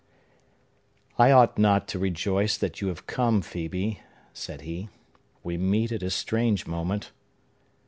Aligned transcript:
"I 1.19 1.29
ought 1.29 1.59
not 1.59 1.87
to 1.89 1.99
rejoice 1.99 2.57
that 2.57 2.81
you 2.81 2.87
have 2.87 3.05
come, 3.05 3.43
Phœbe," 3.43 3.99
said 4.33 4.61
he. 4.61 4.89
"We 5.43 5.57
meet 5.59 5.91
at 5.91 6.01
a 6.01 6.09
strange 6.09 6.65
moment!" 6.65 7.11